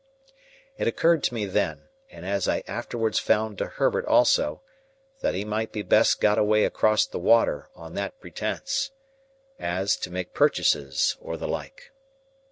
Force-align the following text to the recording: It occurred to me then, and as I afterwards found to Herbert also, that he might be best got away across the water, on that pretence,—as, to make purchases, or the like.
It 0.79 0.87
occurred 0.87 1.21
to 1.25 1.33
me 1.35 1.45
then, 1.45 1.83
and 2.09 2.25
as 2.25 2.47
I 2.47 2.63
afterwards 2.65 3.19
found 3.19 3.59
to 3.59 3.67
Herbert 3.67 4.03
also, 4.07 4.63
that 5.19 5.35
he 5.35 5.45
might 5.45 5.71
be 5.71 5.83
best 5.83 6.19
got 6.19 6.39
away 6.39 6.65
across 6.65 7.05
the 7.05 7.19
water, 7.19 7.69
on 7.75 7.93
that 7.93 8.19
pretence,—as, 8.19 9.95
to 9.97 10.09
make 10.09 10.33
purchases, 10.33 11.17
or 11.21 11.37
the 11.37 11.47
like. 11.47 11.91